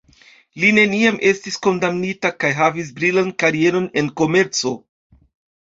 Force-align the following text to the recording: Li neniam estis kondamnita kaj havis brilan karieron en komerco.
Li 0.61 0.69
neniam 0.77 1.19
estis 1.31 1.59
kondamnita 1.67 2.33
kaj 2.45 2.51
havis 2.63 2.91
brilan 2.97 3.31
karieron 3.45 3.89
en 4.03 4.11
komerco. 4.23 4.77